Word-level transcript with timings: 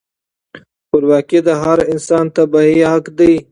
خپلواکي 0.85 1.39
د 1.47 1.49
هر 1.63 1.79
انسان 1.93 2.25
طبیعي 2.37 2.81
حق 2.91 3.05
دی. 3.19 3.33